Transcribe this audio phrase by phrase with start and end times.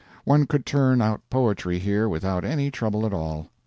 [0.23, 3.51] One could turn out poetry here without any trouble at all.